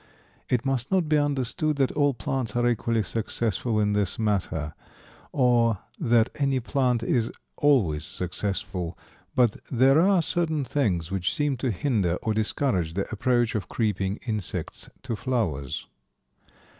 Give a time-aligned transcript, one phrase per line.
[0.49, 4.73] It must not be understood that all plants are equally successful in this matter,
[5.31, 8.97] or that any plant is always successful,
[9.35, 14.17] but there are certain things which seem to hinder or discourage the approach of creeping
[14.25, 15.85] insects to flowers.